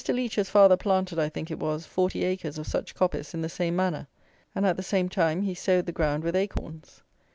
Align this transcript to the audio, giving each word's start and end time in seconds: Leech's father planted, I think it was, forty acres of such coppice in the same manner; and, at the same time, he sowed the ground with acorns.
Leech's 0.07 0.49
father 0.49 0.75
planted, 0.75 1.19
I 1.19 1.29
think 1.29 1.51
it 1.51 1.59
was, 1.59 1.85
forty 1.85 2.23
acres 2.23 2.57
of 2.57 2.65
such 2.65 2.95
coppice 2.95 3.35
in 3.35 3.41
the 3.43 3.47
same 3.49 3.75
manner; 3.75 4.07
and, 4.55 4.65
at 4.65 4.75
the 4.75 4.81
same 4.81 5.09
time, 5.09 5.43
he 5.43 5.53
sowed 5.53 5.85
the 5.85 5.91
ground 5.91 6.23
with 6.23 6.35
acorns. 6.35 7.03